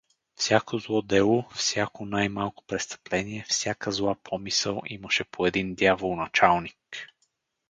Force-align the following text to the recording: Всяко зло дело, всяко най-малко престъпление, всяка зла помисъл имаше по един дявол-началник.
Всяко 0.35 0.77
зло 0.77 1.01
дело, 1.01 1.45
всяко 1.55 2.05
най-малко 2.05 2.63
престъпление, 2.67 3.45
всяка 3.49 3.91
зла 3.91 4.15
помисъл 4.23 4.81
имаше 4.85 5.23
по 5.23 5.45
един 5.45 5.75
дявол-началник. 5.75 7.09